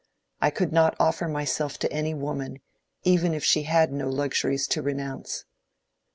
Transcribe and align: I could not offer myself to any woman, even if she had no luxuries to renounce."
I 0.41 0.49
could 0.49 0.71
not 0.73 0.95
offer 0.99 1.27
myself 1.27 1.77
to 1.77 1.93
any 1.93 2.15
woman, 2.15 2.57
even 3.03 3.35
if 3.35 3.43
she 3.45 3.65
had 3.69 3.93
no 3.93 4.09
luxuries 4.09 4.65
to 4.69 4.81
renounce." 4.81 5.45